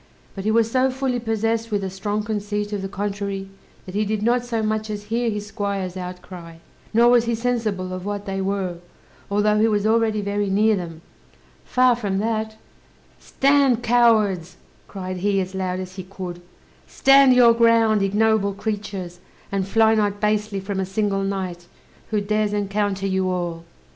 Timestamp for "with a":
1.69-1.89